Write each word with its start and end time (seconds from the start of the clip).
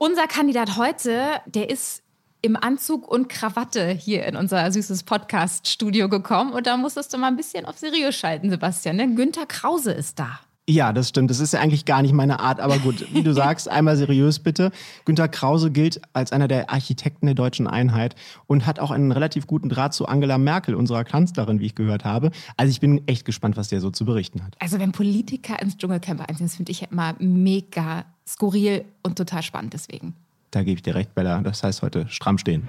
Unser 0.00 0.28
Kandidat 0.28 0.76
heute, 0.76 1.40
der 1.46 1.70
ist 1.70 2.04
im 2.40 2.54
Anzug 2.54 3.08
und 3.08 3.28
Krawatte 3.28 3.88
hier 3.88 4.26
in 4.26 4.36
unser 4.36 4.70
süßes 4.70 5.02
Podcast-Studio 5.02 6.08
gekommen. 6.08 6.52
Und 6.52 6.68
da 6.68 6.76
musstest 6.76 7.12
du 7.12 7.18
mal 7.18 7.26
ein 7.26 7.36
bisschen 7.36 7.66
auf 7.66 7.78
seriös 7.78 8.14
schalten, 8.14 8.48
Sebastian. 8.48 8.94
Ne? 8.94 9.12
Günther 9.16 9.46
Krause 9.46 9.90
ist 9.90 10.20
da. 10.20 10.38
Ja, 10.70 10.92
das 10.92 11.08
stimmt. 11.08 11.30
Das 11.30 11.40
ist 11.40 11.54
ja 11.54 11.60
eigentlich 11.60 11.86
gar 11.86 12.02
nicht 12.02 12.12
meine 12.12 12.40
Art, 12.40 12.60
aber 12.60 12.78
gut, 12.78 13.06
wie 13.14 13.22
du 13.22 13.32
sagst, 13.34 13.70
einmal 13.70 13.96
seriös 13.96 14.38
bitte. 14.38 14.70
Günter 15.06 15.26
Krause 15.26 15.70
gilt 15.70 16.02
als 16.12 16.30
einer 16.30 16.46
der 16.46 16.68
Architekten 16.68 17.24
der 17.24 17.34
deutschen 17.34 17.66
Einheit 17.66 18.14
und 18.46 18.66
hat 18.66 18.78
auch 18.78 18.90
einen 18.90 19.10
relativ 19.10 19.46
guten 19.46 19.70
Draht 19.70 19.94
zu 19.94 20.06
Angela 20.06 20.36
Merkel, 20.36 20.74
unserer 20.74 21.04
Kanzlerin, 21.04 21.58
wie 21.58 21.64
ich 21.64 21.74
gehört 21.74 22.04
habe. 22.04 22.32
Also 22.58 22.70
ich 22.70 22.80
bin 22.80 23.00
echt 23.08 23.24
gespannt, 23.24 23.56
was 23.56 23.68
der 23.68 23.80
so 23.80 23.90
zu 23.90 24.04
berichten 24.04 24.44
hat. 24.44 24.56
Also 24.58 24.78
wenn 24.78 24.92
Politiker 24.92 25.58
ins 25.62 25.78
Dschungelcamp 25.78 26.20
einziehen, 26.20 26.46
das 26.48 26.56
finde 26.56 26.72
ich 26.72 26.82
ja 26.82 26.88
immer 26.90 27.14
mega 27.18 28.04
skurril 28.26 28.84
und 29.02 29.16
total 29.16 29.42
spannend 29.42 29.72
deswegen. 29.72 30.16
Da 30.50 30.64
gebe 30.64 30.74
ich 30.74 30.82
dir 30.82 30.94
recht, 30.94 31.14
Bella. 31.14 31.40
Das 31.40 31.62
heißt 31.62 31.80
heute 31.80 32.06
stramm 32.10 32.36
stehen. 32.36 32.68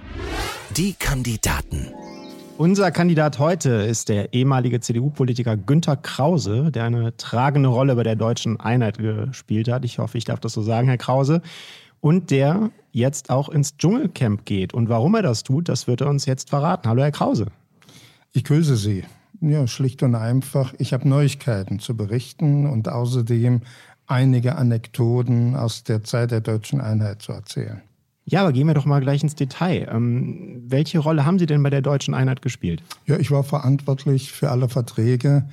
Die 0.77 0.93
Kandidaten. 0.93 1.87
Unser 2.59 2.91
Kandidat 2.91 3.39
heute 3.39 3.69
ist 3.69 4.09
der 4.09 4.33
ehemalige 4.33 4.81
CDU-Politiker 4.81 5.55
Günter 5.55 5.95
Krause, 5.95 6.71
der 6.73 6.83
eine 6.83 7.15
tragende 7.15 7.69
Rolle 7.69 7.95
bei 7.95 8.03
der 8.03 8.17
deutschen 8.17 8.59
Einheit 8.59 8.97
gespielt 8.97 9.69
hat. 9.69 9.85
Ich 9.85 9.97
hoffe, 9.97 10.17
ich 10.17 10.25
darf 10.25 10.41
das 10.41 10.51
so 10.51 10.61
sagen, 10.61 10.89
Herr 10.89 10.97
Krause. 10.97 11.41
Und 12.01 12.31
der 12.31 12.69
jetzt 12.91 13.29
auch 13.29 13.47
ins 13.47 13.77
Dschungelcamp 13.77 14.43
geht. 14.43 14.73
Und 14.73 14.89
warum 14.89 15.15
er 15.15 15.21
das 15.21 15.43
tut, 15.43 15.69
das 15.69 15.87
wird 15.87 16.01
er 16.01 16.09
uns 16.09 16.25
jetzt 16.25 16.49
verraten. 16.49 16.89
Hallo, 16.89 17.01
Herr 17.01 17.13
Krause. 17.13 17.45
Ich 18.33 18.43
grüße 18.43 18.75
Sie. 18.75 19.05
Ja, 19.39 19.65
schlicht 19.65 20.03
und 20.03 20.15
einfach. 20.15 20.73
Ich 20.79 20.91
habe 20.91 21.07
Neuigkeiten 21.07 21.79
zu 21.79 21.95
berichten 21.95 22.69
und 22.69 22.89
außerdem 22.89 23.61
einige 24.05 24.57
Anekdoten 24.57 25.55
aus 25.55 25.85
der 25.85 26.03
Zeit 26.03 26.31
der 26.31 26.41
deutschen 26.41 26.81
Einheit 26.81 27.21
zu 27.21 27.31
erzählen. 27.31 27.81
Ja, 28.29 28.41
aber 28.41 28.53
gehen 28.53 28.67
wir 28.67 28.75
doch 28.75 28.85
mal 28.85 29.01
gleich 29.01 29.23
ins 29.23 29.35
Detail. 29.35 29.89
Ähm, 29.91 30.63
welche 30.67 30.99
Rolle 30.99 31.25
haben 31.25 31.39
Sie 31.39 31.47
denn 31.47 31.63
bei 31.63 31.71
der 31.71 31.81
deutschen 31.81 32.13
Einheit 32.13 32.41
gespielt? 32.41 32.83
Ja, 33.07 33.17
ich 33.17 33.31
war 33.31 33.43
verantwortlich 33.43 34.31
für 34.31 34.51
alle 34.51 34.69
Verträge, 34.69 35.47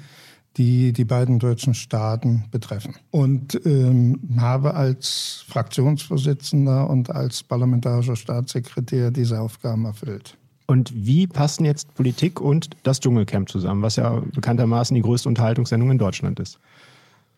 die 0.59 0.93
die 0.93 1.05
beiden 1.05 1.39
deutschen 1.39 1.75
Staaten 1.75 2.45
betreffen. 2.51 2.95
Und 3.11 3.61
ähm, 3.65 4.21
habe 4.39 4.75
als 4.75 5.45
Fraktionsvorsitzender 5.49 6.89
und 6.91 7.11
als 7.11 7.43
parlamentarischer 7.43 8.17
Staatssekretär 8.17 9.11
diese 9.11 9.41
Aufgaben 9.41 9.87
erfüllt. 9.87 10.37
Und 10.67 10.93
wie 10.95 11.27
passen 11.27 11.65
jetzt 11.65 11.95
Politik 11.95 12.41
und 12.41 12.71
das 12.83 13.01
Dschungelcamp 13.01 13.49
zusammen, 13.49 13.83
was 13.83 13.97
ja 13.97 14.21
bekanntermaßen 14.35 14.95
die 14.95 15.03
größte 15.03 15.29
Unterhaltungssendung 15.29 15.91
in 15.93 15.99
Deutschland 15.99 16.41
ist? 16.41 16.59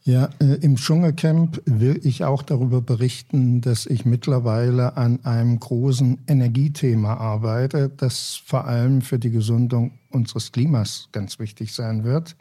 Ja, 0.08 0.30
äh, 0.40 0.54
im 0.62 0.76
Dschungelcamp 0.76 1.60
will 1.66 2.00
ich 2.02 2.24
auch 2.24 2.42
darüber 2.42 2.80
berichten, 2.80 3.60
dass 3.60 3.84
ich 3.84 4.06
mittlerweile 4.06 4.96
an 4.96 5.22
einem 5.26 5.60
großen 5.60 6.20
Energiethema 6.26 7.12
arbeite, 7.12 7.90
das 7.94 8.40
vor 8.42 8.64
allem 8.64 9.02
für 9.02 9.18
die 9.18 9.28
Gesundung 9.28 9.90
unseres 10.08 10.50
Klimas 10.50 11.10
ganz 11.12 11.38
wichtig 11.38 11.74
sein 11.74 12.04
wird, 12.04 12.36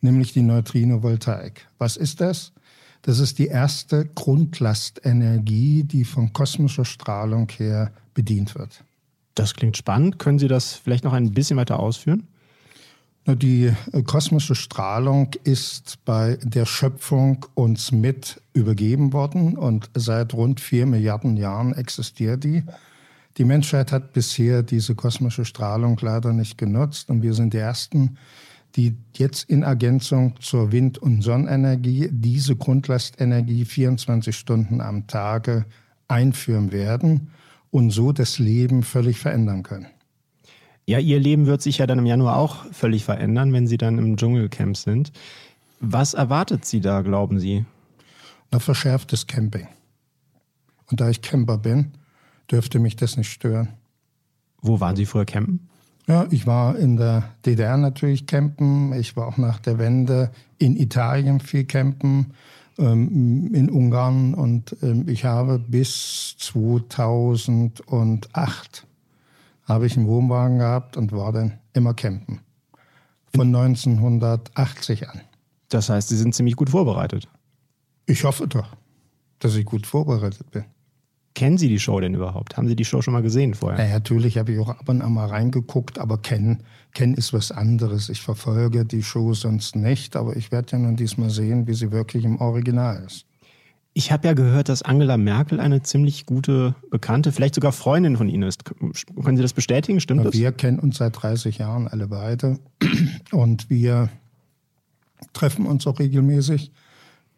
nämlich 0.00 0.32
die 0.32 0.42
Neutrinovoltaik. 0.42 1.66
Was 1.76 1.96
ist 1.96 2.20
das? 2.20 2.52
Das 3.02 3.18
ist 3.18 3.40
die 3.40 3.48
erste 3.48 4.06
Grundlastenergie, 4.06 5.82
die 5.82 6.04
von 6.04 6.32
kosmischer 6.32 6.84
Strahlung 6.84 7.48
her 7.50 7.90
bedient 8.14 8.54
wird. 8.54 8.84
Das 9.34 9.54
klingt 9.54 9.76
spannend. 9.76 10.20
Können 10.20 10.38
Sie 10.38 10.46
das 10.46 10.74
vielleicht 10.74 11.02
noch 11.02 11.14
ein 11.14 11.32
bisschen 11.32 11.56
weiter 11.56 11.80
ausführen? 11.80 12.28
Die 13.26 13.72
äh, 13.92 14.02
kosmische 14.02 14.56
Strahlung 14.56 15.30
ist 15.44 16.04
bei 16.04 16.38
der 16.42 16.66
Schöpfung 16.66 17.46
uns 17.54 17.92
mit 17.92 18.42
übergeben 18.52 19.12
worden 19.12 19.56
und 19.56 19.90
seit 19.94 20.34
rund 20.34 20.60
vier 20.60 20.86
Milliarden 20.86 21.36
Jahren 21.36 21.72
existiert 21.72 22.42
die. 22.42 22.64
Die 23.38 23.44
Menschheit 23.44 23.92
hat 23.92 24.12
bisher 24.12 24.64
diese 24.64 24.96
kosmische 24.96 25.44
Strahlung 25.44 25.96
leider 26.02 26.32
nicht 26.32 26.58
genutzt 26.58 27.10
und 27.10 27.22
wir 27.22 27.34
sind 27.34 27.54
die 27.54 27.58
Ersten, 27.58 28.18
die 28.74 28.96
jetzt 29.16 29.48
in 29.48 29.62
Ergänzung 29.62 30.34
zur 30.40 30.72
Wind- 30.72 30.98
und 30.98 31.22
Sonnenenergie 31.22 32.08
diese 32.10 32.56
Grundlastenergie 32.56 33.64
24 33.64 34.36
Stunden 34.36 34.80
am 34.80 35.06
Tage 35.06 35.64
einführen 36.08 36.72
werden 36.72 37.30
und 37.70 37.90
so 37.90 38.10
das 38.10 38.38
Leben 38.38 38.82
völlig 38.82 39.18
verändern 39.18 39.62
können. 39.62 39.86
Ja, 40.86 40.98
Ihr 40.98 41.20
Leben 41.20 41.46
wird 41.46 41.62
sich 41.62 41.78
ja 41.78 41.86
dann 41.86 41.98
im 41.98 42.06
Januar 42.06 42.36
auch 42.36 42.64
völlig 42.72 43.04
verändern, 43.04 43.52
wenn 43.52 43.66
Sie 43.66 43.78
dann 43.78 43.98
im 43.98 44.16
Dschungelcamp 44.16 44.76
sind. 44.76 45.12
Was 45.80 46.14
erwartet 46.14 46.64
Sie 46.64 46.80
da, 46.80 47.02
glauben 47.02 47.38
Sie? 47.38 47.64
Noch 48.50 48.62
verschärftes 48.62 49.26
Camping. 49.26 49.68
Und 50.90 51.00
da 51.00 51.08
ich 51.08 51.22
Camper 51.22 51.58
bin, 51.58 51.92
dürfte 52.50 52.78
mich 52.78 52.96
das 52.96 53.16
nicht 53.16 53.30
stören. 53.30 53.68
Wo 54.60 54.80
waren 54.80 54.94
Sie 54.94 55.06
früher 55.06 55.24
campen? 55.24 55.68
Ja, 56.06 56.26
ich 56.30 56.46
war 56.46 56.76
in 56.76 56.96
der 56.96 57.30
DDR 57.46 57.76
natürlich 57.76 58.26
campen. 58.26 58.92
Ich 58.92 59.16
war 59.16 59.26
auch 59.26 59.38
nach 59.38 59.60
der 59.60 59.78
Wende 59.78 60.30
in 60.58 60.76
Italien 60.76 61.40
viel 61.40 61.64
campen, 61.64 62.34
ähm, 62.78 63.54
in 63.54 63.70
Ungarn. 63.70 64.34
Und 64.34 64.76
ähm, 64.82 65.08
ich 65.08 65.24
habe 65.24 65.58
bis 65.58 66.36
2008 66.38 68.86
habe 69.72 69.86
ich 69.86 69.96
einen 69.96 70.06
Wohnwagen 70.06 70.58
gehabt 70.58 70.96
und 70.96 71.12
war 71.12 71.32
dann 71.32 71.58
immer 71.72 71.94
campen. 71.94 72.40
Von 73.34 73.54
1980 73.54 75.08
an. 75.08 75.20
Das 75.68 75.88
heißt, 75.88 76.08
Sie 76.08 76.16
sind 76.16 76.34
ziemlich 76.34 76.56
gut 76.56 76.70
vorbereitet. 76.70 77.28
Ich 78.06 78.24
hoffe 78.24 78.46
doch, 78.46 78.76
dass 79.38 79.56
ich 79.56 79.64
gut 79.64 79.86
vorbereitet 79.86 80.50
bin. 80.50 80.64
Kennen 81.34 81.56
Sie 81.56 81.68
die 81.68 81.80
Show 81.80 81.98
denn 81.98 82.14
überhaupt? 82.14 82.56
Haben 82.56 82.68
Sie 82.68 82.76
die 82.76 82.84
Show 82.84 83.00
schon 83.00 83.14
mal 83.14 83.22
gesehen 83.22 83.54
vorher? 83.54 83.82
Ja, 83.82 83.94
natürlich 83.94 84.36
habe 84.36 84.52
ich 84.52 84.58
auch 84.58 84.68
ab 84.68 84.86
und 84.86 85.00
an 85.00 85.14
mal 85.14 85.28
reingeguckt, 85.28 85.98
aber 85.98 86.18
kennen, 86.18 86.62
kennen 86.92 87.14
ist 87.14 87.32
was 87.32 87.50
anderes. 87.50 88.10
Ich 88.10 88.20
verfolge 88.20 88.84
die 88.84 89.02
Show 89.02 89.32
sonst 89.32 89.74
nicht, 89.74 90.14
aber 90.14 90.36
ich 90.36 90.52
werde 90.52 90.72
ja 90.72 90.78
nun 90.78 90.96
diesmal 90.96 91.30
sehen, 91.30 91.66
wie 91.66 91.74
sie 91.74 91.90
wirklich 91.90 92.24
im 92.24 92.38
Original 92.38 93.02
ist. 93.06 93.24
Ich 93.94 94.10
habe 94.10 94.26
ja 94.26 94.32
gehört, 94.32 94.68
dass 94.70 94.82
Angela 94.82 95.18
Merkel 95.18 95.60
eine 95.60 95.82
ziemlich 95.82 96.24
gute 96.24 96.74
Bekannte, 96.90 97.30
vielleicht 97.30 97.54
sogar 97.54 97.72
Freundin 97.72 98.16
von 98.16 98.28
Ihnen 98.28 98.44
ist. 98.44 98.64
Können 98.64 99.36
Sie 99.36 99.42
das 99.42 99.52
bestätigen? 99.52 100.00
Stimmt 100.00 100.24
das? 100.24 100.32
Wir 100.32 100.52
kennen 100.52 100.78
uns 100.78 100.96
seit 100.96 101.22
30 101.22 101.58
Jahren 101.58 101.88
alle 101.88 102.08
beide 102.08 102.58
und 103.32 103.68
wir 103.68 104.08
treffen 105.34 105.66
uns 105.66 105.86
auch 105.86 105.98
regelmäßig. 105.98 106.72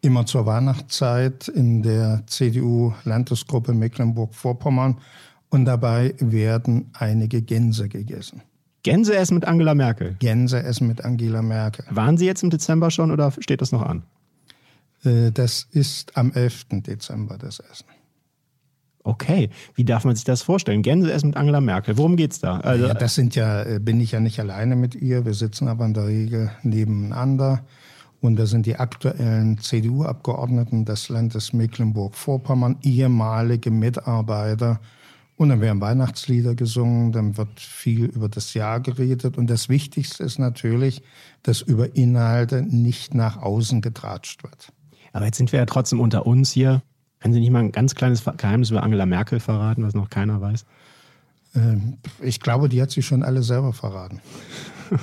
Immer 0.01 0.25
zur 0.25 0.45
Weihnachtszeit 0.45 1.47
in 1.47 1.81
der 1.81 2.23
CDU-Landesgruppe 2.27 3.73
Mecklenburg-Vorpommern 3.73 4.99
und 5.49 5.65
dabei 5.65 6.13
werden 6.19 6.91
einige 6.93 7.41
Gänse 7.41 7.89
gegessen. 7.89 8.43
Gänse 8.83 9.15
essen 9.15 9.33
mit 9.33 9.45
Angela 9.45 9.73
Merkel? 9.73 10.15
Gänse 10.19 10.61
essen 10.61 10.87
mit 10.87 11.03
Angela 11.03 11.41
Merkel. 11.41 11.85
Waren 11.89 12.17
Sie 12.17 12.27
jetzt 12.27 12.43
im 12.43 12.51
Dezember 12.51 12.91
schon 12.91 13.09
oder 13.09 13.33
steht 13.39 13.61
das 13.61 13.71
noch 13.71 13.81
an? 13.81 14.03
Das 15.05 15.67
ist 15.71 16.17
am 16.17 16.31
11. 16.31 16.65
Dezember 16.81 17.37
das 17.37 17.59
Essen. 17.59 17.85
Okay, 19.03 19.51
wie 19.75 19.85
darf 19.85 20.03
man 20.03 20.15
sich 20.15 20.25
das 20.25 20.41
vorstellen? 20.41 20.81
Gänse 20.81 21.11
essen 21.11 21.27
mit 21.27 21.37
Angela 21.37 21.61
Merkel. 21.61 21.95
Worum 21.95 22.15
geht's 22.15 22.39
da? 22.39 22.59
Also, 22.61 22.87
ja, 22.87 22.93
das 22.95 23.13
sind 23.13 23.35
ja, 23.35 23.63
bin 23.79 24.01
ich 24.01 24.13
ja 24.13 24.19
nicht 24.19 24.39
alleine 24.39 24.75
mit 24.75 24.95
ihr. 24.95 25.25
Wir 25.25 25.35
sitzen 25.35 25.67
aber 25.67 25.85
in 25.85 25.93
der 25.93 26.07
Regel 26.07 26.51
nebeneinander. 26.63 27.63
Und 28.19 28.37
da 28.37 28.47
sind 28.47 28.65
die 28.65 28.77
aktuellen 28.77 29.59
CDU-Abgeordneten 29.59 30.85
des 30.85 31.09
Landes 31.09 31.53
Mecklenburg-Vorpommern, 31.53 32.77
ehemalige 32.81 33.69
Mitarbeiter. 33.69 34.79
Und 35.37 35.49
dann 35.49 35.61
werden 35.61 35.81
Weihnachtslieder 35.81 36.55
gesungen, 36.55 37.11
dann 37.11 37.37
wird 37.37 37.59
viel 37.59 38.05
über 38.05 38.27
das 38.27 38.55
Jahr 38.55 38.79
geredet. 38.79 39.37
Und 39.37 39.51
das 39.51 39.69
Wichtigste 39.69 40.23
ist 40.23 40.39
natürlich, 40.39 41.03
dass 41.43 41.61
über 41.61 41.95
Inhalte 41.95 42.63
nicht 42.63 43.13
nach 43.13 43.37
außen 43.37 43.81
getratscht 43.81 44.41
wird. 44.41 44.71
Aber 45.15 45.27
jetzt 45.27 45.37
sind 45.37 45.53
wir 45.53 45.59
ja 45.59 45.65
trotzdem 45.65 46.01
unter 46.01 46.27
uns 46.27 46.51
hier. 46.51 46.81
Können 47.21 47.33
Sie 47.33 47.39
nicht 47.39 47.49
mal 47.49 47.59
ein 47.59 47.71
ganz 47.71 47.95
kleines 47.95 48.25
Geheimnis 48.35 48.69
über 48.71 48.83
Angela 48.83 49.05
Merkel 49.05 49.39
verraten, 49.39 49.81
was 49.81 49.93
noch 49.93 50.09
keiner 50.09 50.41
weiß? 50.41 50.65
Ähm, 51.55 51.99
ich 52.21 52.41
glaube, 52.41 52.67
die 52.67 52.81
hat 52.81 52.91
sich 52.91 53.05
schon 53.05 53.23
alle 53.23 53.41
selber 53.41 53.71
verraten. 53.71 54.19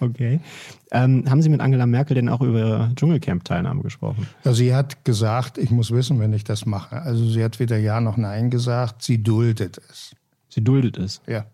okay. 0.00 0.40
Ähm, 0.90 1.24
haben 1.30 1.40
Sie 1.40 1.48
mit 1.48 1.62
Angela 1.62 1.86
Merkel 1.86 2.14
denn 2.14 2.28
auch 2.28 2.42
über 2.42 2.90
Dschungelcamp-Teilnahme 2.94 3.80
gesprochen? 3.80 4.28
Ja, 4.44 4.52
sie 4.52 4.74
hat 4.74 5.02
gesagt, 5.06 5.56
ich 5.56 5.70
muss 5.70 5.92
wissen, 5.92 6.20
wenn 6.20 6.34
ich 6.34 6.44
das 6.44 6.66
mache. 6.66 7.00
Also 7.00 7.26
sie 7.26 7.42
hat 7.42 7.58
weder 7.58 7.78
Ja 7.78 8.02
noch 8.02 8.18
Nein 8.18 8.50
gesagt, 8.50 9.02
sie 9.02 9.22
duldet 9.22 9.80
es. 9.90 10.14
Sie 10.50 10.62
duldet 10.62 10.98
es? 10.98 11.22
Ja. 11.26 11.46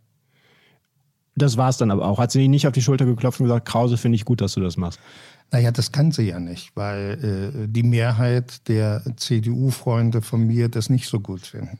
Das 1.37 1.57
war 1.57 1.69
es 1.69 1.77
dann 1.77 1.93
aber 1.93 2.09
auch. 2.09 2.19
Hat 2.19 2.33
sie 2.33 2.49
nicht 2.49 2.67
auf 2.67 2.73
die 2.73 2.83
Schulter 2.83 3.07
geklopft 3.07 3.39
und 3.39 3.47
gesagt, 3.47 3.69
Krause, 3.69 3.99
finde 3.99 4.17
ich 4.17 4.25
gut, 4.25 4.41
dass 4.41 4.55
du 4.55 4.61
das 4.61 4.77
machst? 4.77 4.99
Naja, 5.51 5.71
das 5.71 5.93
kann 5.93 6.13
sie 6.13 6.25
ja 6.25 6.41
nicht, 6.41 6.77
weil 6.77 7.63
äh, 7.65 7.69
die 7.69 7.83
Mehrheit 7.83 8.69
der 8.69 9.03
CDU-Freunde 9.17 10.21
von 10.21 10.47
mir 10.47 10.69
das 10.69 10.91
nicht 10.91 11.09
so 11.09 11.21
gut 11.21 11.47
finden. 11.47 11.79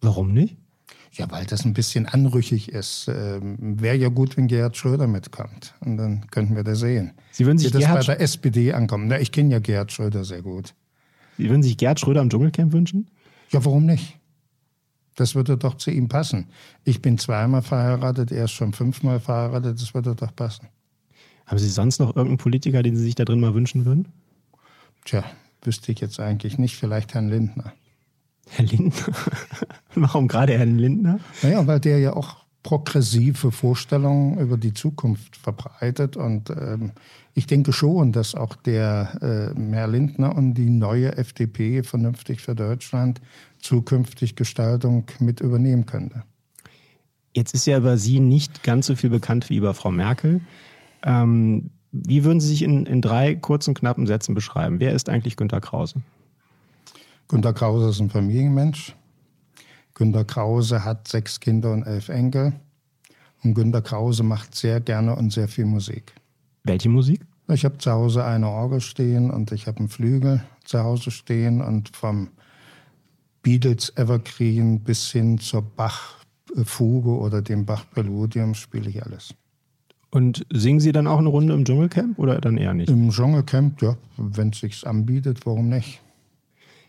Warum 0.00 0.32
nicht? 0.32 0.56
Ja, 1.12 1.30
weil 1.30 1.44
das 1.44 1.64
ein 1.64 1.74
bisschen 1.74 2.06
anrüchig 2.06 2.70
ist. 2.70 3.08
Ähm, 3.08 3.80
Wäre 3.80 3.96
ja 3.96 4.08
gut, 4.08 4.36
wenn 4.36 4.46
Gerhard 4.46 4.76
Schröder 4.76 5.08
mitkommt. 5.08 5.74
Und 5.80 5.96
dann 5.96 6.26
könnten 6.30 6.54
wir 6.54 6.62
das 6.62 6.78
sehen. 6.78 7.12
Sie 7.32 7.44
würden 7.44 7.58
sich 7.58 7.68
Wie 7.68 7.72
das 7.72 7.80
Gerhard, 7.80 8.06
bei 8.06 8.14
der 8.14 8.20
SPD 8.20 8.72
ankommt. 8.72 9.08
Na, 9.08 9.18
ich 9.20 9.32
kenne 9.32 9.50
ja 9.50 9.58
Gerhard 9.58 9.90
Schröder 9.90 10.24
sehr 10.24 10.42
gut. 10.42 10.74
Sie 11.36 11.48
würden 11.48 11.62
sich 11.62 11.76
Gerhard 11.76 11.98
Schröder 11.98 12.20
im 12.20 12.30
Dschungelcamp 12.30 12.72
wünschen? 12.72 13.10
Ja, 13.50 13.64
warum 13.64 13.86
nicht? 13.86 14.18
Das 15.16 15.34
würde 15.34 15.58
doch 15.58 15.76
zu 15.76 15.90
ihm 15.90 16.08
passen. 16.08 16.46
Ich 16.84 17.02
bin 17.02 17.18
zweimal 17.18 17.62
verheiratet, 17.62 18.30
er 18.30 18.44
ist 18.44 18.52
schon 18.52 18.72
fünfmal 18.72 19.20
verheiratet, 19.20 19.80
das 19.80 19.92
würde 19.92 20.14
doch 20.14 20.34
passen. 20.34 20.68
Haben 21.50 21.58
Sie 21.58 21.68
sonst 21.68 21.98
noch 21.98 22.10
irgendeinen 22.10 22.38
Politiker, 22.38 22.80
den 22.84 22.94
Sie 22.94 23.02
sich 23.02 23.16
da 23.16 23.24
drin 23.24 23.40
mal 23.40 23.54
wünschen 23.54 23.84
würden? 23.84 24.06
Tja, 25.04 25.24
wüsste 25.62 25.90
ich 25.90 25.98
jetzt 25.98 26.20
eigentlich 26.20 26.58
nicht, 26.58 26.76
vielleicht 26.76 27.12
Herrn 27.14 27.28
Lindner. 27.28 27.72
Herr 28.48 28.66
Lindner? 28.66 29.14
Warum 29.96 30.28
gerade 30.28 30.56
Herrn 30.56 30.78
Lindner? 30.78 31.18
Naja, 31.42 31.66
weil 31.66 31.80
der 31.80 31.98
ja 31.98 32.12
auch 32.12 32.36
progressive 32.62 33.50
Vorstellungen 33.50 34.38
über 34.38 34.56
die 34.56 34.74
Zukunft 34.74 35.36
verbreitet. 35.36 36.16
Und 36.16 36.50
ähm, 36.50 36.92
ich 37.34 37.48
denke 37.48 37.72
schon, 37.72 38.12
dass 38.12 38.36
auch 38.36 38.54
der 38.54 39.54
äh, 39.56 39.72
Herr 39.72 39.88
Lindner 39.88 40.36
und 40.36 40.54
die 40.54 40.70
neue 40.70 41.16
FDP 41.16 41.82
vernünftig 41.82 42.42
für 42.42 42.54
Deutschland 42.54 43.20
zukünftig 43.58 44.36
Gestaltung 44.36 45.06
mit 45.18 45.40
übernehmen 45.40 45.84
könnte. 45.84 46.22
Jetzt 47.34 47.54
ist 47.54 47.66
ja 47.66 47.78
über 47.78 47.98
Sie 47.98 48.20
nicht 48.20 48.62
ganz 48.62 48.86
so 48.86 48.94
viel 48.94 49.10
bekannt 49.10 49.50
wie 49.50 49.56
über 49.56 49.74
Frau 49.74 49.90
Merkel. 49.90 50.42
Ähm, 51.02 51.70
wie 51.92 52.24
würden 52.24 52.40
Sie 52.40 52.48
sich 52.48 52.62
in, 52.62 52.86
in 52.86 53.02
drei 53.02 53.34
kurzen, 53.34 53.74
knappen 53.74 54.06
Sätzen 54.06 54.34
beschreiben? 54.34 54.80
Wer 54.80 54.92
ist 54.92 55.08
eigentlich 55.08 55.36
Günter 55.36 55.60
Krause? 55.60 56.02
Günter 57.28 57.52
Krause 57.52 57.90
ist 57.90 58.00
ein 58.00 58.10
Familienmensch. 58.10 58.94
Günter 59.94 60.24
Krause 60.24 60.84
hat 60.84 61.08
sechs 61.08 61.40
Kinder 61.40 61.72
und 61.72 61.82
elf 61.82 62.08
Enkel. 62.08 62.52
Und 63.42 63.54
Günter 63.54 63.82
Krause 63.82 64.22
macht 64.22 64.54
sehr 64.54 64.80
gerne 64.80 65.16
und 65.16 65.32
sehr 65.32 65.48
viel 65.48 65.64
Musik. 65.64 66.14
Welche 66.64 66.88
Musik? 66.88 67.20
Ich 67.48 67.64
habe 67.64 67.78
zu 67.78 67.90
Hause 67.90 68.24
eine 68.24 68.48
Orgel 68.48 68.80
stehen 68.80 69.30
und 69.30 69.50
ich 69.50 69.66
habe 69.66 69.78
einen 69.78 69.88
Flügel 69.88 70.44
zu 70.64 70.80
Hause 70.80 71.10
stehen 71.10 71.60
und 71.60 71.96
vom 71.96 72.28
Beatles 73.42 73.92
Evergreen 73.96 74.80
bis 74.80 75.10
hin 75.10 75.38
zur 75.38 75.62
Bach-Fuge 75.62 77.10
oder 77.10 77.42
dem 77.42 77.64
Bach-Preludium 77.64 78.54
spiele 78.54 78.90
ich 78.90 79.02
alles. 79.04 79.34
Und 80.10 80.44
singen 80.50 80.80
Sie 80.80 80.92
dann 80.92 81.06
auch 81.06 81.18
eine 81.18 81.28
Runde 81.28 81.54
im 81.54 81.64
Dschungelcamp 81.64 82.18
oder 82.18 82.40
dann 82.40 82.56
eher 82.56 82.74
nicht? 82.74 82.90
Im 82.90 83.10
Dschungelcamp, 83.10 83.80
ja, 83.80 83.96
wenn 84.16 84.50
es 84.50 84.60
sich 84.60 84.86
anbietet, 84.86 85.46
warum 85.46 85.68
nicht? 85.68 86.00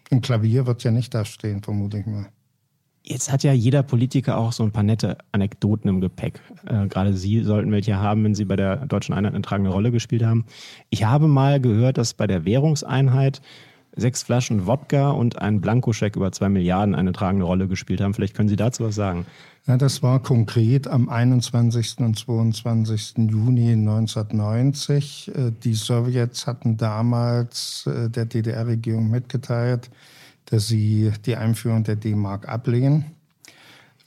Im 0.10 0.22
Klavier 0.22 0.66
wird 0.66 0.84
ja 0.84 0.92
nicht 0.92 1.14
da 1.14 1.24
stehen, 1.24 1.62
vermute 1.62 2.00
ich 2.00 2.06
mal. 2.06 2.28
Jetzt 3.04 3.32
hat 3.32 3.44
ja 3.44 3.52
jeder 3.52 3.82
Politiker 3.82 4.38
auch 4.38 4.52
so 4.52 4.64
ein 4.64 4.72
paar 4.72 4.84
nette 4.84 5.18
Anekdoten 5.32 5.90
im 5.90 6.02
Gepäck. 6.02 6.40
Äh, 6.68 6.88
gerade 6.88 7.14
Sie 7.14 7.42
sollten 7.42 7.72
welche 7.72 7.98
haben, 7.98 8.24
wenn 8.24 8.36
Sie 8.36 8.46
bei 8.46 8.56
der 8.56 8.86
Deutschen 8.86 9.14
Einheit 9.14 9.34
eine 9.34 9.42
tragende 9.42 9.72
Rolle 9.72 9.92
gespielt 9.92 10.24
haben. 10.24 10.46
Ich 10.90 11.04
habe 11.04 11.28
mal 11.28 11.60
gehört, 11.60 11.98
dass 11.98 12.14
bei 12.14 12.28
der 12.28 12.46
Währungseinheit 12.46 13.42
sechs 13.96 14.24
Flaschen 14.24 14.68
Wodka 14.68 15.10
und 15.12 15.42
ein 15.42 15.62
Blankoscheck 15.62 16.16
über 16.16 16.32
zwei 16.32 16.50
Milliarden 16.50 16.96
eine 16.96 17.12
tragende 17.12 17.46
Rolle 17.46 17.68
gespielt 17.68 18.02
haben. 18.02 18.14
Vielleicht 18.14 18.36
können 18.36 18.50
Sie 18.50 18.56
dazu 18.56 18.84
was 18.84 18.96
sagen. 18.96 19.26
Ja, 19.68 19.78
das 19.78 20.02
war 20.02 20.20
konkret 20.20 20.88
am 20.88 21.08
21. 21.08 22.00
und 22.00 22.18
22. 22.18 23.30
Juni 23.30 23.74
1990. 23.74 25.32
Äh, 25.36 25.52
Die 25.64 25.76
Sowjets 25.76 26.48
hatten 26.48 26.78
damals 26.78 27.86
äh, 27.86 28.10
der 28.10 28.26
DDR-Regierung 28.26 29.10
mitgeteilt, 29.10 29.92
dass 30.46 30.68
sie 30.68 31.12
die 31.26 31.36
Einführung 31.36 31.84
der 31.84 31.96
D-Mark 31.96 32.50
ablehnen. 32.50 33.06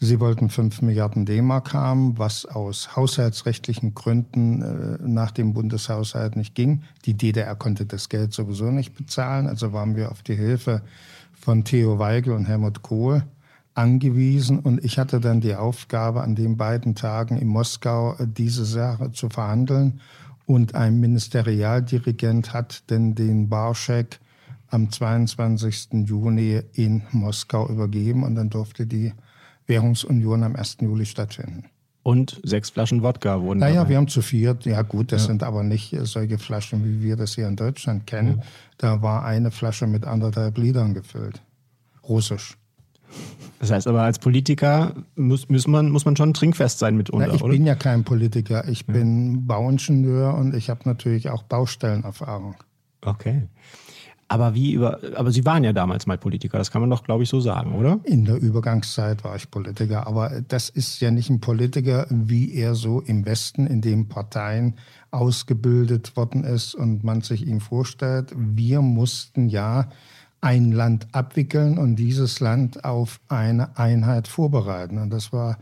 Sie 0.01 0.21
wollten 0.21 0.51
5 0.51 0.83
Milliarden 0.83 1.25
D-Mark 1.25 1.73
haben, 1.73 2.19
was 2.19 2.47
aus 2.47 2.97
haushaltsrechtlichen 2.97 3.95
Gründen 3.95 4.63
äh, 4.63 4.99
nach 5.07 5.31
dem 5.31 5.55
Bundeshaushalt 5.55 6.37
nicht 6.37 6.55
ging. 6.55 6.83
Die 7.05 7.15
DDR 7.15 7.55
konnte 7.55 7.87
das 7.87 8.09
Geld 8.09 8.33
sowieso 8.33 8.71
nicht 8.71 8.95
bezahlen, 8.95 9.47
also 9.47 9.73
waren 9.73 9.97
wir 9.97 10.11
auf 10.11 10.23
die 10.23 10.35
Hilfe 10.35 10.83
von 11.33 11.65
Theo 11.65 11.99
Weigel 11.99 12.33
und 12.33 12.47
Helmut 12.47 12.83
Kohl 12.83 13.25
angewiesen. 13.75 14.59
Und 14.59 14.85
ich 14.85 14.99
hatte 14.99 15.21
dann 15.21 15.41
die 15.41 15.55
Aufgabe, 15.55 16.23
an 16.23 16.35
den 16.35 16.57
beiden 16.57 16.95
Tagen 16.95 17.39
in 17.39 17.49
Moskau 17.49 18.15
äh, 18.15 18.27
diese 18.27 18.65
Sache 18.65 19.13
zu 19.13 19.29
verhandeln. 19.29 20.01
Und 20.47 20.75
ein 20.75 21.01
Ministerialdirigent 21.01 22.53
hat 22.53 22.91
denn 22.91 23.15
den 23.15 23.49
Barscheck 23.49 24.21
am 24.69 24.91
22. 24.91 26.07
Juni 26.07 26.61
in 26.75 27.03
Moskau 27.13 27.69
übergeben 27.69 28.25
und 28.25 28.35
dann 28.35 28.51
durfte 28.51 28.87
die 28.87 29.13
Währungsunion 29.67 30.43
am 30.43 30.57
1. 30.57 30.79
Juli 30.81 31.07
stattfinden. 31.07 31.65
Und 32.03 32.39
sechs 32.45 32.69
Flaschen 32.69 33.03
Wodka 33.03 33.41
wurden 33.41 33.61
Naja, 33.61 33.77
dabei. 33.77 33.89
wir 33.91 33.97
haben 33.97 34.09
zu 34.09 34.21
viert. 34.21 34.67
Ja 34.67 34.83
gut, 34.83 35.11
das 35.11 35.25
sind 35.25 35.43
aber 35.43 35.63
nicht 35.63 35.97
solche 36.03 36.37
Flaschen, 36.39 36.85
wie 36.85 37.03
wir 37.03 37.17
das 37.17 37.35
hier 37.35 37.49
in 37.49 37.57
Deutschland 37.57 38.07
kennen. 38.07 38.43
Da 38.77 39.01
war 39.01 39.25
eine 39.25 39.51
Flasche 39.51 39.87
mit 39.87 40.05
anderthalb 40.05 40.59
Litern 40.59 40.93
gefüllt. 40.93 41.41
Russisch. 42.07 42.59
Das 43.61 43.71
heißt 43.71 43.87
aber, 43.87 44.03
als 44.03 44.19
Politiker 44.19 44.95
muss, 45.17 45.49
muss, 45.49 45.67
man, 45.67 45.89
muss 45.91 46.05
man 46.05 46.15
schon 46.17 46.35
trinkfest 46.35 46.79
sein 46.79 46.97
mitunter, 46.97 47.29
Na, 47.29 47.35
ich 47.35 47.43
oder? 47.43 47.53
bin 47.53 47.65
ja 47.65 47.75
kein 47.75 48.05
Politiker. 48.05 48.69
Ich 48.69 48.85
bin 48.85 49.47
Bauingenieur 49.47 50.35
und 50.35 50.55
ich 50.55 50.69
habe 50.69 50.81
natürlich 50.85 51.31
auch 51.31 51.45
Baustellenerfahrung. 51.45 52.57
Okay. 53.01 53.45
Aber 54.35 54.53
wie 54.57 54.73
über, 54.73 54.99
aber 55.15 55.31
Sie 55.31 55.45
waren 55.45 55.63
ja 55.63 55.73
damals 55.73 56.09
mal 56.09 56.19
Politiker, 56.19 56.59
das 56.59 56.73
kann 56.73 56.81
man 56.81 56.91
doch, 56.91 57.05
glaube 57.05 57.23
ich, 57.23 57.29
so 57.29 57.39
sagen, 57.39 57.73
oder? 57.77 58.01
In 58.03 58.25
der 58.25 58.35
Übergangszeit 58.35 59.23
war 59.23 59.37
ich 59.37 59.49
Politiker, 59.49 60.09
aber 60.09 60.41
das 60.49 60.71
ist 60.71 60.99
ja 60.99 61.13
nicht 61.13 61.31
ein 61.31 61.39
Politiker, 61.39 62.09
wie 62.11 62.53
er 62.53 62.75
so 62.75 63.01
im 63.01 63.27
Westen 63.27 63.69
in 63.69 63.81
den 63.81 64.09
Parteien 64.09 64.75
ausgebildet 65.13 66.17
worden 66.17 66.43
ist 66.43 66.75
und 66.75 67.05
man 67.05 67.21
sich 67.21 67.47
ihm 67.47 67.61
vorstellt. 67.61 68.33
Wir 68.37 68.83
mussten 68.83 69.49
ja 69.49 69.89
ein 70.41 70.73
Land 70.73 71.07
abwickeln 71.13 71.79
und 71.79 71.95
dieses 71.95 72.41
Land 72.41 72.85
auf 72.85 73.21
eine 73.29 73.79
Einheit 73.79 74.27
vorbereiten. 74.27 74.99
Und 74.99 75.11
das 75.11 75.33
war 75.33 75.59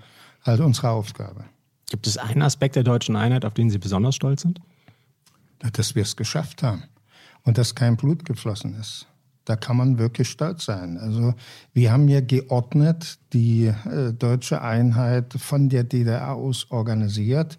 halt 0.47 0.61
unsere 0.61 0.89
Aufgabe. 0.89 1.45
Gibt 1.91 2.07
es 2.07 2.17
einen 2.17 2.41
Aspekt 2.41 2.77
der 2.77 2.85
deutschen 2.85 3.17
Einheit, 3.17 3.45
auf 3.45 3.53
den 3.53 3.69
Sie 3.69 3.77
besonders 3.77 4.15
stolz 4.15 4.41
sind? 4.41 4.63
dass 5.75 5.95
wir 5.95 6.03
es 6.03 6.17
geschafft 6.17 6.65
haben 6.65 6.83
und 7.45 7.59
dass 7.59 7.75
kein 7.75 7.97
Blut 7.97 8.25
geflossen 8.25 8.75
ist. 8.79 9.07
Da 9.45 9.57
kann 9.57 9.77
man 9.77 9.99
wirklich 9.99 10.29
stolz 10.29 10.65
sein. 10.65 10.99
Also 10.99 11.35
wir 11.73 11.93
haben 11.93 12.09
ja 12.09 12.21
geordnet 12.21 13.19
die 13.33 13.67
äh, 13.67 14.13
deutsche 14.13 14.63
Einheit 14.63 15.35
von 15.37 15.69
der 15.69 15.83
DDR 15.83 16.35
aus 16.35 16.71
organisiert. 16.71 17.59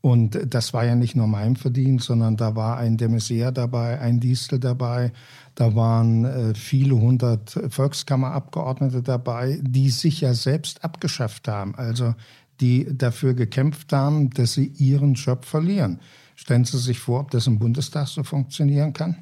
Und 0.00 0.38
das 0.46 0.72
war 0.72 0.84
ja 0.84 0.94
nicht 0.94 1.16
nur 1.16 1.26
mein 1.26 1.56
Verdienst, 1.56 2.06
sondern 2.06 2.36
da 2.36 2.54
war 2.54 2.76
ein 2.76 2.96
de 2.96 3.50
dabei, 3.50 3.98
ein 3.98 4.20
Distel 4.20 4.60
dabei, 4.60 5.12
da 5.56 5.74
waren 5.74 6.24
äh, 6.24 6.54
viele 6.54 6.94
hundert 6.94 7.58
Volkskammerabgeordnete 7.70 9.02
dabei, 9.02 9.58
die 9.62 9.90
sich 9.90 10.20
ja 10.20 10.32
selbst 10.32 10.84
abgeschafft 10.84 11.48
haben, 11.48 11.74
also 11.74 12.14
die 12.60 12.86
dafür 12.96 13.34
gekämpft 13.34 13.92
haben, 13.92 14.30
dass 14.30 14.52
sie 14.52 14.66
ihren 14.66 15.14
Job 15.14 15.44
verlieren. 15.44 15.98
Stellen 16.36 16.64
Sie 16.64 16.78
sich 16.78 17.00
vor, 17.00 17.20
ob 17.20 17.30
das 17.30 17.46
im 17.46 17.58
Bundestag 17.58 18.06
so 18.08 18.22
funktionieren 18.22 18.92
kann? 18.92 19.16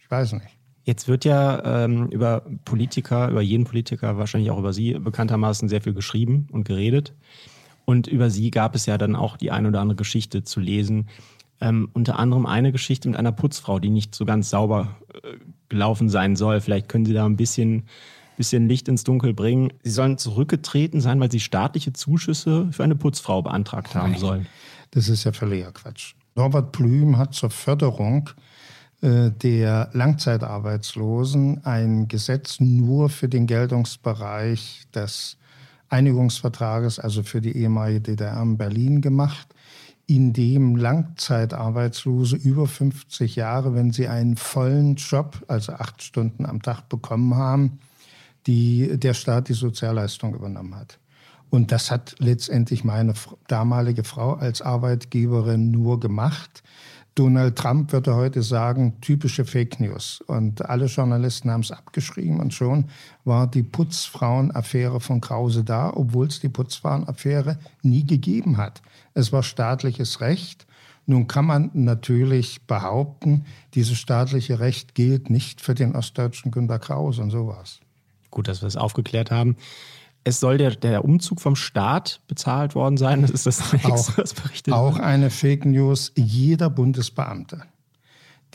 Ich 0.00 0.10
weiß 0.10 0.32
nicht. 0.34 0.46
Jetzt 0.84 1.08
wird 1.08 1.24
ja 1.24 1.84
ähm, 1.84 2.08
über 2.08 2.42
Politiker, 2.64 3.28
über 3.28 3.42
jeden 3.42 3.64
Politiker, 3.64 4.16
wahrscheinlich 4.16 4.50
auch 4.50 4.58
über 4.58 4.72
Sie 4.72 4.94
bekanntermaßen 4.94 5.68
sehr 5.68 5.82
viel 5.82 5.92
geschrieben 5.92 6.48
und 6.52 6.64
geredet. 6.64 7.12
Und 7.84 8.06
über 8.06 8.30
Sie 8.30 8.50
gab 8.50 8.74
es 8.74 8.86
ja 8.86 8.98
dann 8.98 9.16
auch 9.16 9.36
die 9.36 9.50
ein 9.50 9.66
oder 9.66 9.80
andere 9.80 9.96
Geschichte 9.96 10.44
zu 10.44 10.60
lesen. 10.60 11.08
Ähm, 11.60 11.90
unter 11.92 12.18
anderem 12.18 12.46
eine 12.46 12.72
Geschichte 12.72 13.08
mit 13.08 13.18
einer 13.18 13.32
Putzfrau, 13.32 13.80
die 13.80 13.90
nicht 13.90 14.14
so 14.14 14.24
ganz 14.24 14.48
sauber 14.48 14.96
äh, 15.12 15.36
gelaufen 15.68 16.08
sein 16.08 16.36
soll. 16.36 16.60
Vielleicht 16.60 16.88
können 16.88 17.04
Sie 17.04 17.12
da 17.12 17.26
ein 17.26 17.36
bisschen, 17.36 17.82
bisschen 18.36 18.68
Licht 18.68 18.88
ins 18.88 19.04
Dunkel 19.04 19.34
bringen. 19.34 19.72
Sie 19.82 19.90
sollen 19.90 20.18
zurückgetreten 20.18 21.00
sein, 21.00 21.20
weil 21.20 21.30
Sie 21.30 21.40
staatliche 21.40 21.92
Zuschüsse 21.92 22.68
für 22.70 22.84
eine 22.84 22.96
Putzfrau 22.96 23.42
beantragt 23.42 23.94
haben 23.94 24.16
sollen. 24.16 24.46
Das 24.92 25.08
ist 25.08 25.24
ja 25.24 25.32
völliger 25.32 25.72
Quatsch. 25.72 26.14
Norbert 26.40 26.72
Blüm 26.72 27.18
hat 27.18 27.34
zur 27.34 27.50
Förderung 27.50 28.30
äh, 29.02 29.30
der 29.30 29.90
Langzeitarbeitslosen 29.92 31.66
ein 31.66 32.08
Gesetz 32.08 32.60
nur 32.60 33.10
für 33.10 33.28
den 33.28 33.46
Geltungsbereich 33.46 34.84
des 34.94 35.36
Einigungsvertrages, 35.90 36.98
also 36.98 37.22
für 37.24 37.42
die 37.42 37.54
ehemalige 37.54 38.00
DDR 38.00 38.40
in 38.40 38.56
Berlin 38.56 39.02
gemacht. 39.02 39.48
in 40.06 40.32
dem 40.32 40.76
Langzeitarbeitslose 40.76 42.36
über 42.36 42.66
50 42.66 43.36
Jahre, 43.36 43.74
wenn 43.74 43.92
sie 43.92 44.08
einen 44.08 44.36
vollen 44.36 44.96
Job, 44.96 45.44
also 45.46 45.74
acht 45.74 46.02
Stunden 46.02 46.46
am 46.46 46.62
Tag 46.62 46.88
bekommen 46.88 47.34
haben, 47.34 47.80
die 48.46 48.98
der 48.98 49.12
Staat 49.12 49.50
die 49.50 49.52
Sozialleistung 49.52 50.34
übernommen 50.34 50.74
hat. 50.74 50.98
Und 51.50 51.72
das 51.72 51.90
hat 51.90 52.14
letztendlich 52.18 52.84
meine 52.84 53.14
damalige 53.48 54.04
Frau 54.04 54.34
als 54.34 54.62
Arbeitgeberin 54.62 55.70
nur 55.70 55.98
gemacht. 55.98 56.62
Donald 57.16 57.56
Trump 57.56 57.92
würde 57.92 58.14
heute 58.14 58.42
sagen, 58.42 59.00
typische 59.00 59.44
Fake 59.44 59.80
News. 59.80 60.22
Und 60.26 60.64
alle 60.66 60.86
Journalisten 60.86 61.50
haben 61.50 61.62
es 61.62 61.72
abgeschrieben 61.72 62.38
und 62.40 62.54
schon 62.54 62.86
war 63.24 63.48
die 63.48 63.64
Putzfrauenaffäre 63.64 65.00
von 65.00 65.20
Krause 65.20 65.64
da, 65.64 65.92
obwohl 65.92 66.28
es 66.28 66.38
die 66.38 66.48
Putzfrauenaffäre 66.48 67.58
nie 67.82 68.06
gegeben 68.06 68.56
hat. 68.56 68.80
Es 69.14 69.32
war 69.32 69.42
staatliches 69.42 70.20
Recht. 70.20 70.66
Nun 71.06 71.26
kann 71.26 71.46
man 71.46 71.70
natürlich 71.74 72.62
behaupten, 72.66 73.44
dieses 73.74 73.98
staatliche 73.98 74.60
Recht 74.60 74.94
gilt 74.94 75.28
nicht 75.28 75.60
für 75.60 75.74
den 75.74 75.96
ostdeutschen 75.96 76.52
Günter 76.52 76.78
Krause 76.78 77.22
und 77.22 77.30
sowas. 77.30 77.80
Gut, 78.30 78.46
dass 78.46 78.62
wir 78.62 78.68
es 78.68 78.76
aufgeklärt 78.76 79.32
haben. 79.32 79.56
Es 80.24 80.40
soll 80.40 80.58
der, 80.58 80.76
der 80.76 81.04
Umzug 81.04 81.40
vom 81.40 81.56
Staat 81.56 82.20
bezahlt 82.28 82.74
worden 82.74 82.96
sein. 82.96 83.22
Das 83.22 83.30
ist 83.30 83.46
das 83.46 83.72
nächste, 83.72 83.92
auch, 83.92 84.18
was 84.18 84.34
berichtet 84.34 84.74
Auch 84.74 84.98
eine 84.98 85.30
Fake 85.30 85.64
News. 85.64 86.12
Jeder 86.14 86.68
Bundesbeamte, 86.68 87.62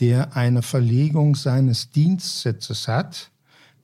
der 0.00 0.36
eine 0.36 0.62
Verlegung 0.62 1.34
seines 1.34 1.90
Dienstsitzes 1.90 2.86
hat, 2.86 3.30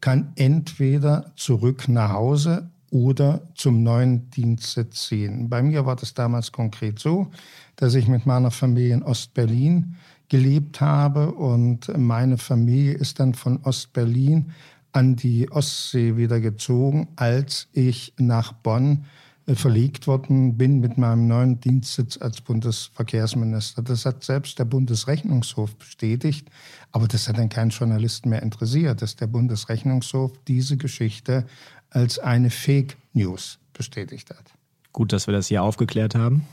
kann 0.01 0.33
entweder 0.37 1.33
zurück 1.37 1.89
nach 1.89 2.11
Hause 2.11 2.71
oder 2.91 3.41
zum 3.55 3.83
neuen 3.83 4.29
Dienstsitz 4.31 5.09
ziehen. 5.09 5.49
Bei 5.49 5.63
mir 5.63 5.87
war 5.87 5.97
das 5.97 6.13
damals 6.13 6.53
konkret 6.53 6.99
so, 6.99 7.29
dass 7.77 7.95
ich 7.95 8.07
mit 8.07 8.27
meiner 8.27 8.51
Familie 8.51 8.95
in 8.95 9.03
Ostberlin 9.03 9.97
gelebt 10.29 10.81
habe 10.81 11.33
und 11.33 11.91
meine 11.97 12.37
Familie 12.37 12.93
ist 12.93 13.19
dann 13.19 13.35
von 13.35 13.59
Ostberlin 13.65 14.53
an 14.93 15.17
die 15.17 15.51
Ostsee 15.51 16.17
wieder 16.17 16.41
gezogen, 16.41 17.09
als 17.17 17.69
ich 17.73 18.15
nach 18.19 18.53
Bonn 18.53 19.07
äh, 19.47 19.55
verlegt 19.55 20.07
worden 20.07 20.57
bin 20.57 20.81
mit 20.81 20.99
meinem 20.99 21.27
neuen 21.27 21.61
Dienstsitz 21.61 22.17
als 22.19 22.41
Bundesverkehrsminister. 22.41 23.83
Das 23.83 24.07
hat 24.07 24.23
selbst 24.23 24.59
der 24.59 24.67
Bundesrechnungshof 24.67 25.75
bestätigt, 25.77 26.49
aber 26.93 27.09
das 27.09 27.29
hat 27.29 27.39
dann 27.39 27.49
keinen 27.49 27.71
Journalisten 27.71 28.29
mehr 28.29 28.43
interessiert, 28.43 29.03
dass 29.03 29.17
der 29.17 29.27
Bundesrechnungshof 29.27 30.33
diese 30.47 30.77
Geschichte 30.77 31.47
als 31.91 32.19
eine 32.19 32.51
Fake 32.51 32.97
News 33.15 33.59
bestätigt 33.73 34.31
hat. 34.31 34.53
Gut, 34.93 35.13
dass 35.13 35.27
wir 35.27 35.33
das 35.33 35.49
hier 35.49 35.63
aufgeklärt 35.63 36.15
haben. 36.15 36.47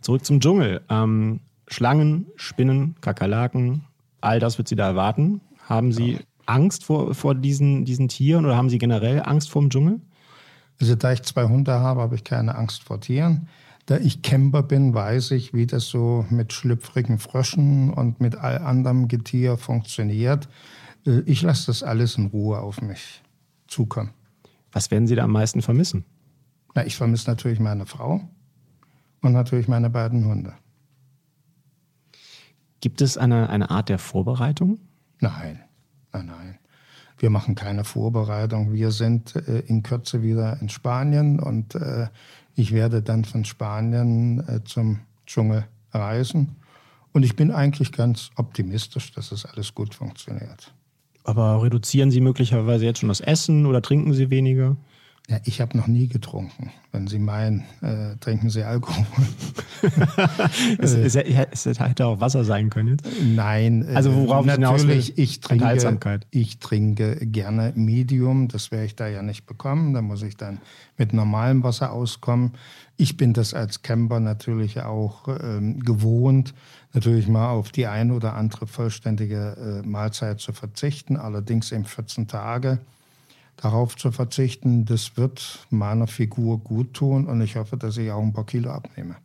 Zurück 0.00 0.24
zum 0.24 0.40
Dschungel. 0.40 0.82
Ähm, 0.88 1.40
Schlangen, 1.68 2.26
Spinnen, 2.36 2.96
Kakerlaken, 3.00 3.84
all 4.20 4.40
das 4.40 4.58
wird 4.58 4.68
Sie 4.68 4.76
da 4.76 4.88
erwarten. 4.88 5.40
Haben 5.66 5.92
Sie 5.92 6.12
ja. 6.12 6.18
Angst 6.46 6.84
vor, 6.84 7.14
vor 7.14 7.34
diesen, 7.34 7.84
diesen 7.84 8.08
Tieren 8.08 8.44
oder 8.44 8.56
haben 8.56 8.70
Sie 8.70 8.78
generell 8.78 9.22
Angst 9.22 9.50
vor 9.50 9.62
dem 9.62 9.70
Dschungel? 9.70 10.00
Also 10.80 10.94
da 10.94 11.12
ich 11.12 11.22
zwei 11.22 11.44
Hunde 11.44 11.72
habe, 11.72 12.00
habe 12.00 12.14
ich 12.14 12.24
keine 12.24 12.56
Angst 12.56 12.82
vor 12.82 13.00
Tieren. 13.00 13.48
Da 13.86 13.98
ich 13.98 14.22
Camper 14.22 14.62
bin, 14.62 14.94
weiß 14.94 15.32
ich, 15.32 15.52
wie 15.52 15.66
das 15.66 15.88
so 15.88 16.24
mit 16.30 16.52
schlüpfrigen 16.52 17.18
Fröschen 17.18 17.92
und 17.92 18.20
mit 18.20 18.36
all 18.36 18.58
anderem 18.58 19.08
Getier 19.08 19.58
funktioniert. 19.58 20.48
Äh, 21.06 21.20
ich 21.26 21.42
lasse 21.42 21.66
das 21.66 21.82
alles 21.82 22.16
in 22.16 22.26
Ruhe 22.26 22.58
auf 22.58 22.80
mich 22.80 23.22
zukommen. 23.66 24.10
Was 24.72 24.90
werden 24.90 25.06
Sie 25.06 25.14
da 25.14 25.24
am 25.24 25.32
meisten 25.32 25.62
vermissen? 25.62 26.04
Na, 26.74 26.84
ich 26.84 26.96
vermisse 26.96 27.30
natürlich 27.30 27.60
meine 27.60 27.86
Frau 27.86 28.20
und 29.20 29.32
natürlich 29.32 29.68
meine 29.68 29.90
beiden 29.90 30.24
Hunde. 30.24 30.54
Gibt 32.80 33.00
es 33.00 33.16
eine, 33.16 33.48
eine 33.48 33.70
Art 33.70 33.88
der 33.88 33.98
Vorbereitung? 33.98 34.78
Nein. 35.20 35.60
Nein, 36.14 36.26
nein. 36.26 36.58
Wir 37.18 37.30
machen 37.30 37.54
keine 37.54 37.84
Vorbereitung. 37.84 38.72
Wir 38.72 38.90
sind 38.90 39.36
äh, 39.36 39.60
in 39.66 39.82
Kürze 39.82 40.22
wieder 40.22 40.58
in 40.60 40.68
Spanien 40.68 41.40
und 41.40 41.74
äh, 41.74 42.08
ich 42.54 42.72
werde 42.72 43.02
dann 43.02 43.24
von 43.24 43.44
Spanien 43.44 44.46
äh, 44.48 44.62
zum 44.64 45.00
Dschungel 45.26 45.66
reisen. 45.92 46.56
Und 47.12 47.22
ich 47.22 47.36
bin 47.36 47.50
eigentlich 47.50 47.92
ganz 47.92 48.30
optimistisch, 48.36 49.12
dass 49.12 49.32
es 49.32 49.46
alles 49.46 49.74
gut 49.74 49.94
funktioniert. 49.94 50.72
Aber 51.22 51.62
reduzieren 51.62 52.10
Sie 52.10 52.20
möglicherweise 52.20 52.84
jetzt 52.84 53.00
schon 53.00 53.08
das 53.08 53.20
Essen 53.20 53.66
oder 53.66 53.80
trinken 53.80 54.12
Sie 54.12 54.30
weniger? 54.30 54.76
Ja, 55.28 55.38
ich 55.44 55.62
habe 55.62 55.74
noch 55.78 55.86
nie 55.86 56.06
getrunken. 56.06 56.70
Wenn 56.92 57.06
Sie 57.06 57.18
meinen, 57.18 57.64
äh, 57.80 58.16
trinken 58.20 58.50
Sie 58.50 58.62
Alkohol. 58.62 59.06
es, 60.78 60.92
es, 60.92 61.16
es, 61.66 61.80
hätte 61.80 62.06
auch 62.06 62.20
Wasser 62.20 62.44
sein 62.44 62.68
können. 62.68 62.88
Jetzt. 62.88 63.06
Nein. 63.34 63.88
Äh, 63.88 63.94
also 63.94 64.14
worauf 64.14 64.44
natürlich, 64.44 65.16
ich 65.16 65.40
trinke, 65.40 66.20
ich 66.30 66.58
trinke 66.58 67.16
gerne 67.26 67.72
Medium. 67.74 68.48
Das 68.48 68.70
werde 68.70 68.84
ich 68.84 68.96
da 68.96 69.08
ja 69.08 69.22
nicht 69.22 69.46
bekommen. 69.46 69.94
Da 69.94 70.02
muss 70.02 70.22
ich 70.22 70.36
dann 70.36 70.58
mit 70.98 71.14
normalem 71.14 71.62
Wasser 71.62 71.92
auskommen. 71.92 72.52
Ich 72.98 73.16
bin 73.16 73.32
das 73.32 73.54
als 73.54 73.80
Camper 73.80 74.20
natürlich 74.20 74.82
auch 74.82 75.26
ähm, 75.28 75.80
gewohnt, 75.80 76.52
natürlich 76.92 77.28
mal 77.28 77.48
auf 77.48 77.72
die 77.72 77.86
ein 77.86 78.10
oder 78.10 78.34
andere 78.34 78.66
vollständige 78.66 79.82
äh, 79.82 79.88
Mahlzeit 79.88 80.40
zu 80.40 80.52
verzichten. 80.52 81.16
Allerdings 81.16 81.72
in 81.72 81.86
14 81.86 82.28
Tage 82.28 82.78
darauf 83.56 83.96
zu 83.96 84.12
verzichten, 84.12 84.84
das 84.84 85.16
wird 85.16 85.66
meiner 85.70 86.06
Figur 86.06 86.58
gut 86.58 86.94
tun 86.94 87.26
und 87.26 87.40
ich 87.40 87.56
hoffe, 87.56 87.76
dass 87.76 87.96
ich 87.96 88.10
auch 88.10 88.22
ein 88.22 88.32
paar 88.32 88.46
Kilo 88.46 88.70
abnehme. 88.70 89.16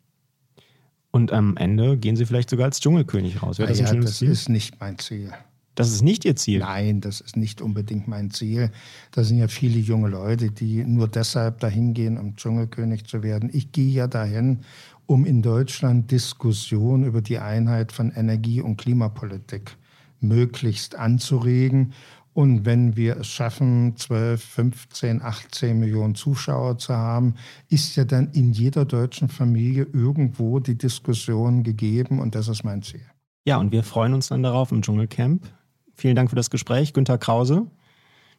Und 1.12 1.32
am 1.34 1.58
Ende 1.58 1.98
gehen 1.98 2.16
Sie 2.16 2.26
vielleicht 2.26 2.50
sogar 2.50 2.66
als 2.66 2.80
Dschungelkönig 2.80 3.42
raus. 3.42 3.58
Wäre 3.58 3.70
das, 3.70 3.80
ja, 3.80 3.94
das 3.94 4.22
ist 4.22 4.50
nicht 4.50 4.80
mein 4.80 5.00
Ziel. 5.00 5.32
Das 5.74 5.92
ist 5.92 6.04
nicht 6.04 6.26
Ihr 6.26 6.36
Ziel? 6.36 6.60
Nein, 6.60 7.02
das 7.02 7.22
ist 7.22 7.38
nicht 7.38 7.62
unbedingt 7.62 8.08
mein 8.08 8.32
Ziel. 8.32 8.70
Da 9.12 9.24
sind 9.24 9.38
ja 9.38 9.48
viele 9.48 9.80
junge 9.80 10.10
Leute, 10.10 10.52
die 10.52 10.84
nur 10.84 11.08
deshalb 11.08 11.60
dahin 11.60 11.94
gehen, 11.94 12.18
um 12.18 12.36
Dschungelkönig 12.36 13.06
zu 13.06 13.24
werden. 13.24 13.50
Ich 13.54 13.72
gehe 13.72 13.92
ja 13.92 14.08
dahin, 14.08 14.60
um 15.06 15.26
in 15.26 15.42
Deutschland 15.42 16.12
Diskussion 16.12 17.04
über 17.04 17.22
die 17.22 17.40
Einheit 17.40 17.92
von 17.92 18.12
Energie- 18.12 18.62
und 18.62 18.78
Klimapolitik 18.78 19.78
möglichst 20.20 20.96
anzuregen 20.96 21.94
und 22.34 22.66
wenn 22.66 22.96
wir 22.96 23.18
es 23.18 23.28
schaffen, 23.28 23.96
12, 23.98 24.44
15, 24.44 25.22
18 25.22 25.80
Millionen 25.80 26.16
Zuschauer 26.16 26.78
zu 26.78 26.96
haben, 26.96 27.36
ist 27.70 27.96
ja 27.96 28.06
dann 28.06 28.32
in 28.32 28.52
jeder 28.52 28.86
deutschen 28.86 29.30
Familie 29.30 29.88
irgendwo 29.94 30.60
die 30.60 30.78
Diskussion 30.78 31.64
gegeben 31.64 32.20
und 32.20 32.36
das 32.36 32.48
ist 32.48 32.64
mein 32.64 32.82
Ziel. 32.82 33.06
Ja, 33.46 33.58
und 33.58 33.72
wir 33.72 33.84
freuen 33.84 34.14
uns 34.14 34.28
dann 34.28 34.44
darauf 34.44 34.72
im 34.72 34.82
Dschungelcamp. 34.82 35.48
Vielen 35.94 36.16
Dank 36.16 36.30
für 36.30 36.36
das 36.36 36.50
Gespräch, 36.50 36.94
Günter 36.94 37.18
Krause. 37.18 37.68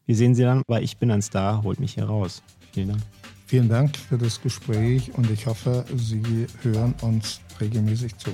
Wir 0.07 0.17
sehen 0.17 0.35
Sie 0.35 0.43
dann 0.43 0.63
bei 0.67 0.83
Ich 0.83 0.97
bin 0.97 1.11
ein 1.11 1.23
Star, 1.23 1.63
holt 1.63 1.81
mich 1.81 1.95
hier 1.95 2.05
raus. 2.05 2.43
Vielen 2.73 2.89
Dank. 2.89 3.03
Vielen 3.47 3.69
Dank 3.69 3.97
für 3.97 4.17
das 4.17 4.41
Gespräch 4.41 5.13
und 5.15 5.29
ich 5.31 5.47
hoffe, 5.47 5.85
Sie 5.97 6.47
hören 6.63 6.95
uns 7.03 7.41
regelmäßig 7.61 8.17
zu. 8.17 8.31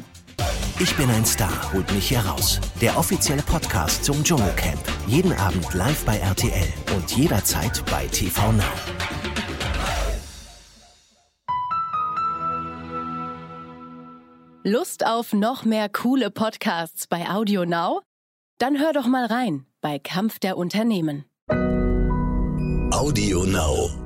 Ich 0.78 0.95
bin 0.95 1.09
ein 1.09 1.25
Star, 1.25 1.73
holt 1.73 1.90
mich 1.95 2.09
hier 2.09 2.21
raus. 2.21 2.61
Der 2.83 2.99
offizielle 2.99 3.40
Podcast 3.40 4.04
zum 4.04 4.23
Dschungelcamp. 4.23 4.78
Jeden 5.06 5.33
Abend 5.33 5.73
live 5.73 6.04
bei 6.04 6.18
RTL 6.18 6.68
und 6.95 7.11
jederzeit 7.16 7.83
bei 7.90 8.06
TV 8.09 8.52
Now. 8.52 8.62
Lust 14.64 15.06
auf 15.06 15.33
noch 15.33 15.64
mehr 15.64 15.88
coole 15.88 16.30
Podcasts 16.30 17.06
bei 17.06 17.26
Audio 17.30 17.64
Now? 17.64 18.02
Dann 18.59 18.78
hör 18.78 18.92
doch 18.92 19.06
mal 19.06 19.25
rein 19.25 19.64
bei 19.80 19.99
Kampf 19.99 20.40
der 20.40 20.59
Unternehmen. 20.59 21.25
Audio 22.92 23.45
Now. 23.45 24.06